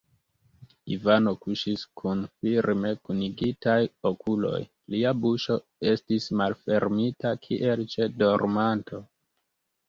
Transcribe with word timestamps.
Ivano 0.93 1.33
kuŝis 1.41 1.83
kun 1.99 2.23
firme 2.43 2.93
kunigitaj 3.09 3.75
okuloj; 4.11 4.61
lia 4.95 5.13
buŝo 5.27 5.59
estis 5.93 6.27
malfermita, 6.41 7.35
kiel 7.45 7.85
ĉe 7.95 8.09
dormanto. 8.25 9.05